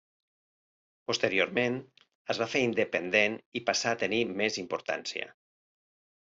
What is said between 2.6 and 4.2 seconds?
independent i passà a